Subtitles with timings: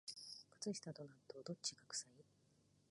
[0.59, 2.11] 靴下と納豆、どっちが臭い？